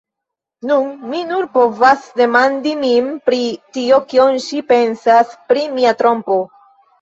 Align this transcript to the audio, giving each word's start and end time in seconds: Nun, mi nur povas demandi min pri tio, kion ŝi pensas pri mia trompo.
Nun, 0.69 0.85
mi 1.09 1.19
nur 1.31 1.43
povas 1.57 2.07
demandi 2.21 2.73
min 2.85 3.11
pri 3.27 3.43
tio, 3.77 4.01
kion 4.15 4.41
ŝi 4.47 4.63
pensas 4.73 5.37
pri 5.53 5.69
mia 5.77 5.95
trompo. 6.03 6.41